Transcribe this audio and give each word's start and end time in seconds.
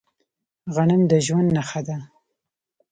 غنم 0.75 1.01
د 1.11 1.13
ژوند 1.25 1.49
نښه 1.57 1.81
ده. 1.87 1.97